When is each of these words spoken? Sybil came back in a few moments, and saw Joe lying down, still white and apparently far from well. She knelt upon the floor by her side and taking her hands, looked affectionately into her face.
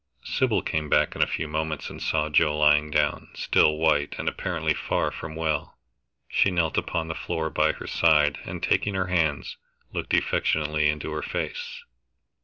Sybil 0.23 0.63
came 0.63 0.89
back 0.89 1.15
in 1.15 1.21
a 1.21 1.27
few 1.27 1.47
moments, 1.47 1.91
and 1.91 2.01
saw 2.01 2.27
Joe 2.27 2.57
lying 2.57 2.89
down, 2.89 3.29
still 3.35 3.77
white 3.77 4.15
and 4.17 4.27
apparently 4.27 4.73
far 4.73 5.11
from 5.11 5.35
well. 5.35 5.77
She 6.27 6.49
knelt 6.49 6.75
upon 6.75 7.07
the 7.07 7.13
floor 7.13 7.51
by 7.51 7.73
her 7.73 7.85
side 7.85 8.39
and 8.43 8.63
taking 8.63 8.95
her 8.95 9.05
hands, 9.13 9.57
looked 9.93 10.15
affectionately 10.15 10.89
into 10.89 11.11
her 11.11 11.21
face. 11.21 11.83